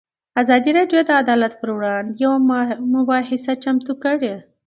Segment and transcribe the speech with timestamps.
[0.41, 2.37] ازادي راډیو د عدالت پر وړاندې یوه
[2.95, 4.33] مباحثه چمتو کړې.